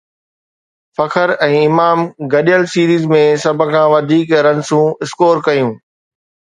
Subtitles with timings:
[0.95, 1.99] فخر ۽ امام
[2.33, 5.73] گڏيل سيريز ۾ سڀ کان وڌيڪ رنسون اسڪور ڪيون